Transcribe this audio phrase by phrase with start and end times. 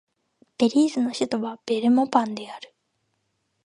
[0.57, 2.73] ベリーズの首都はベルモパンである